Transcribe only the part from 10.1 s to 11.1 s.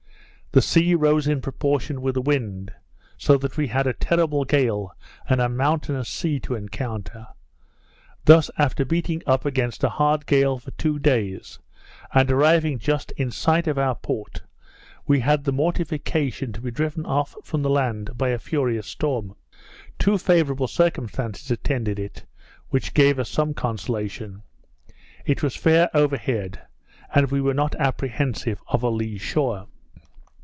gale for two